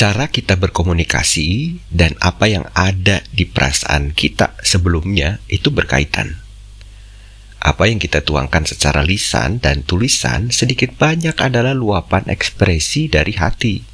cara 0.00 0.32
kita 0.32 0.56
berkomunikasi 0.56 1.76
dan 1.92 2.16
apa 2.24 2.48
yang 2.48 2.64
ada 2.72 3.20
di 3.36 3.44
perasaan 3.44 4.16
kita 4.16 4.56
sebelumnya 4.64 5.44
itu 5.52 5.68
berkaitan. 5.68 6.40
Apa 7.60 7.84
yang 7.84 8.00
kita 8.00 8.24
tuangkan 8.24 8.64
secara 8.64 9.04
lisan 9.04 9.60
dan 9.60 9.84
tulisan 9.84 10.48
sedikit 10.48 10.96
banyak 10.96 11.36
adalah 11.36 11.76
luapan 11.76 12.24
ekspresi 12.32 13.12
dari 13.12 13.36
hati. 13.36 13.84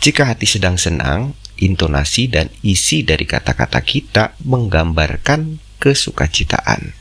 Jika 0.00 0.32
hati 0.32 0.48
sedang 0.48 0.80
senang, 0.80 1.36
intonasi 1.60 2.32
dan 2.32 2.48
isi 2.64 3.04
dari 3.04 3.28
kata-kata 3.28 3.84
kita 3.84 4.32
menggambarkan 4.48 5.60
kesukacitaan. 5.76 6.96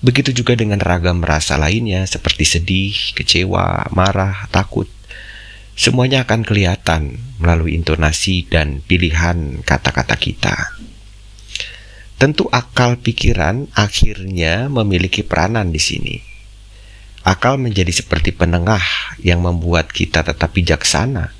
Begitu 0.00 0.32
juga 0.32 0.56
dengan 0.56 0.80
ragam 0.80 1.20
rasa 1.20 1.60
lainnya 1.60 2.08
seperti 2.08 2.48
sedih, 2.48 2.96
kecewa, 3.12 3.92
marah, 3.92 4.48
takut. 4.48 4.88
Semuanya 5.78 6.26
akan 6.26 6.42
kelihatan 6.42 7.22
melalui 7.38 7.78
intonasi 7.78 8.42
dan 8.50 8.82
pilihan 8.82 9.62
kata-kata 9.62 10.18
kita. 10.18 10.74
Tentu 12.18 12.50
akal 12.50 12.98
pikiran 12.98 13.70
akhirnya 13.78 14.66
memiliki 14.66 15.22
peranan 15.22 15.70
di 15.70 15.78
sini. 15.78 16.18
Akal 17.22 17.62
menjadi 17.62 17.94
seperti 17.94 18.34
penengah 18.34 18.82
yang 19.22 19.46
membuat 19.46 19.94
kita 19.94 20.26
tetap 20.26 20.50
bijaksana 20.50 21.30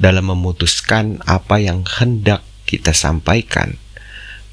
dalam 0.00 0.32
memutuskan 0.32 1.20
apa 1.28 1.60
yang 1.60 1.84
hendak 1.84 2.40
kita 2.64 2.96
sampaikan 2.96 3.76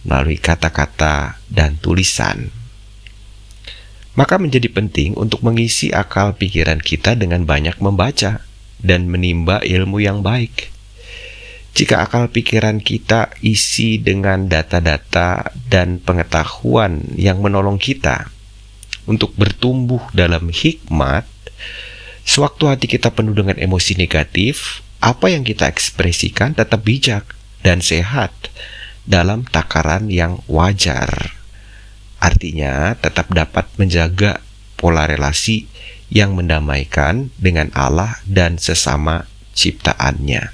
melalui 0.04 0.36
kata-kata 0.36 1.40
dan 1.48 1.80
tulisan 1.80 2.52
maka 4.12 4.36
menjadi 4.36 4.68
penting 4.68 5.16
untuk 5.16 5.40
mengisi 5.40 5.96
akal 5.96 6.36
pikiran 6.36 6.84
kita 6.84 7.16
dengan 7.16 7.48
banyak 7.48 7.80
membaca 7.80 8.44
dan 8.82 9.08
menimba 9.10 9.62
ilmu 9.64 10.02
yang 10.02 10.22
baik. 10.26 10.70
Jika 11.72 12.04
akal 12.04 12.28
pikiran 12.28 12.84
kita 12.84 13.32
isi 13.40 13.96
dengan 13.96 14.52
data-data 14.52 15.56
dan 15.72 16.04
pengetahuan 16.04 17.16
yang 17.16 17.40
menolong 17.40 17.80
kita 17.80 18.28
untuk 19.08 19.32
bertumbuh 19.40 20.04
dalam 20.12 20.52
hikmat, 20.52 21.24
sewaktu 22.28 22.64
hati 22.68 22.86
kita 22.92 23.16
penuh 23.16 23.32
dengan 23.32 23.56
emosi 23.56 23.96
negatif, 23.96 24.84
apa 25.00 25.32
yang 25.32 25.48
kita 25.48 25.66
ekspresikan 25.72 26.54
tetap 26.54 26.84
bijak 26.84 27.24
dan 27.64 27.80
sehat 27.80 28.36
dalam 29.08 29.48
takaran 29.48 30.12
yang 30.12 30.44
wajar. 30.52 31.40
Artinya, 32.22 32.94
tetap 33.00 33.34
dapat 33.34 33.66
menjaga 33.82 34.44
pola 34.78 35.10
relasi 35.10 35.66
yang 36.12 36.36
mendamaikan 36.36 37.32
dengan 37.40 37.72
Allah 37.72 38.20
dan 38.28 38.60
sesama 38.60 39.32
ciptaannya. 39.56 40.52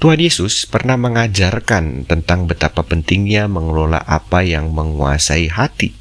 Tuhan 0.00 0.18
Yesus 0.18 0.66
pernah 0.66 0.98
mengajarkan 0.98 2.08
tentang 2.08 2.50
betapa 2.50 2.82
pentingnya 2.82 3.46
mengelola 3.46 4.02
apa 4.02 4.42
yang 4.42 4.74
menguasai 4.74 5.46
hati, 5.52 5.94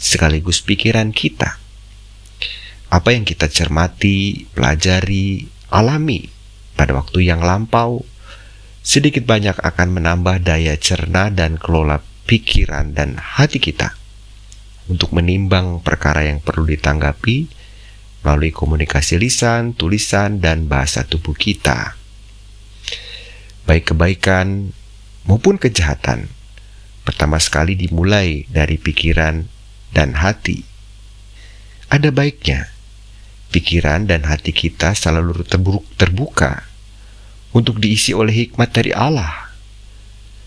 sekaligus 0.00 0.64
pikiran 0.64 1.12
kita. 1.12 1.60
Apa 2.88 3.12
yang 3.12 3.28
kita 3.28 3.52
cermati, 3.52 4.48
pelajari, 4.56 5.44
alami 5.68 6.24
pada 6.72 6.96
waktu 6.96 7.28
yang 7.28 7.44
lampau, 7.44 8.00
sedikit 8.80 9.28
banyak 9.28 9.60
akan 9.60 10.00
menambah 10.00 10.40
daya 10.40 10.80
cerna 10.80 11.28
dan 11.28 11.60
kelola 11.60 12.00
pikiran 12.24 12.96
dan 12.96 13.20
hati 13.20 13.60
kita 13.60 13.97
untuk 14.88 15.12
menimbang 15.12 15.84
perkara 15.84 16.24
yang 16.24 16.40
perlu 16.40 16.64
ditanggapi 16.64 17.48
melalui 18.24 18.50
komunikasi 18.50 19.20
lisan, 19.20 19.76
tulisan, 19.76 20.42
dan 20.42 20.66
bahasa 20.66 21.06
tubuh 21.06 21.36
kita. 21.36 21.94
Baik 23.68 23.94
kebaikan 23.94 24.72
maupun 25.28 25.60
kejahatan, 25.60 26.32
pertama 27.04 27.36
sekali 27.38 27.76
dimulai 27.76 28.48
dari 28.48 28.80
pikiran 28.80 29.44
dan 29.92 30.18
hati. 30.18 30.64
Ada 31.88 32.12
baiknya 32.12 32.68
pikiran 33.48 34.08
dan 34.08 34.28
hati 34.28 34.52
kita 34.52 34.92
selalu 34.92 35.44
terbuka 35.96 36.68
untuk 37.52 37.80
diisi 37.80 38.12
oleh 38.12 38.44
hikmat 38.44 38.72
dari 38.72 38.92
Allah, 38.92 39.52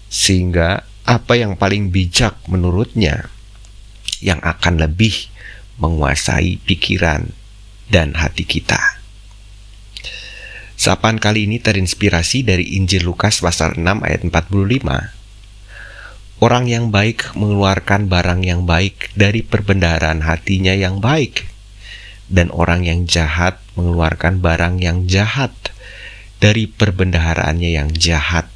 sehingga 0.09 0.85
apa 1.05 1.33
yang 1.33 1.57
paling 1.57 1.89
bijak 1.89 2.37
menurutnya 2.45 3.29
yang 4.21 4.39
akan 4.45 4.79
lebih 4.79 5.27
menguasai 5.81 6.61
pikiran 6.61 7.33
dan 7.89 8.15
hati 8.15 8.47
kita. 8.47 9.01
Sapaan 10.77 11.21
kali 11.21 11.45
ini 11.45 11.61
terinspirasi 11.61 12.41
dari 12.41 12.77
Injil 12.77 13.05
Lukas 13.05 13.41
pasal 13.41 13.77
6 13.77 13.85
ayat 14.01 14.21
45. 14.25 16.41
Orang 16.41 16.65
yang 16.65 16.89
baik 16.89 17.37
mengeluarkan 17.37 18.09
barang 18.09 18.41
yang 18.41 18.65
baik 18.65 19.13
dari 19.13 19.45
perbendaharaan 19.45 20.25
hatinya 20.25 20.73
yang 20.73 20.97
baik. 20.97 21.45
Dan 22.31 22.49
orang 22.49 22.87
yang 22.87 23.05
jahat 23.05 23.61
mengeluarkan 23.77 24.41
barang 24.41 24.81
yang 24.81 25.05
jahat 25.05 25.53
dari 26.41 26.65
perbendaharaannya 26.65 27.77
yang 27.77 27.93
jahat 27.93 28.49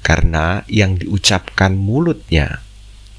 karena 0.00 0.64
yang 0.66 0.96
diucapkan 0.96 1.76
mulutnya 1.76 2.64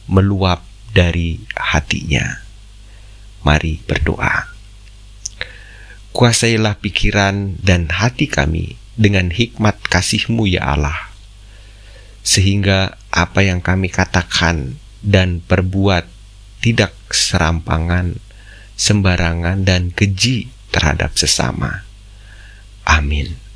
meluap 0.09 0.65
dari 0.91 1.39
hatinya. 1.55 2.43
Mari 3.41 3.81
berdoa. 3.83 4.51
Kuasailah 6.11 6.77
pikiran 6.83 7.57
dan 7.63 7.87
hati 7.87 8.27
kami 8.27 8.75
dengan 8.99 9.31
hikmat 9.31 9.79
kasih-Mu 9.87 10.43
ya 10.45 10.75
Allah, 10.75 11.09
sehingga 12.21 12.99
apa 13.09 13.41
yang 13.41 13.63
kami 13.63 13.87
katakan 13.87 14.75
dan 15.01 15.39
perbuat 15.41 16.05
tidak 16.61 16.93
serampangan, 17.09 18.19
sembarangan, 18.75 19.65
dan 19.65 19.89
keji 19.89 20.51
terhadap 20.69 21.15
sesama. 21.17 21.87
Amin. 22.85 23.50